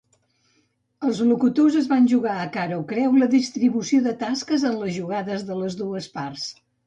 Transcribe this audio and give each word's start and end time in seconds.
Els 1.07 1.19
locutors 1.31 1.75
es 1.81 1.89
van 1.91 2.07
jugar 2.13 2.37
a 2.37 2.47
cara 2.55 2.79
o 2.83 2.87
creu 2.93 3.13
la 3.23 3.29
distribució 3.35 4.01
de 4.07 4.13
tasques 4.23 4.67
en 4.73 4.81
les 4.85 4.95
jugades 4.99 5.45
de 5.51 5.59
les 5.61 5.77
dues 5.83 6.09
parts. 6.19 6.49